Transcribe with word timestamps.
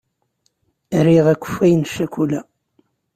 Riɣ 1.05 1.25
akeffay 1.33 1.73
n 1.75 1.83
ccikula. 1.89 2.41